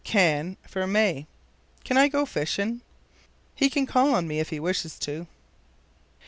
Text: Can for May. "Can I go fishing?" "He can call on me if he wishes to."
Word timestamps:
Can 0.03 0.57
for 0.67 0.87
May. 0.87 1.27
"Can 1.83 1.95
I 1.95 2.07
go 2.07 2.25
fishing?" 2.25 2.81
"He 3.53 3.69
can 3.69 3.85
call 3.85 4.15
on 4.15 4.27
me 4.27 4.39
if 4.39 4.49
he 4.49 4.59
wishes 4.59 4.97
to." 4.97 5.27